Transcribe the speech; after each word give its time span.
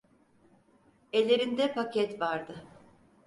Ellerinde 1.13 1.73
paket 1.73 2.19
vardı. 2.19 2.67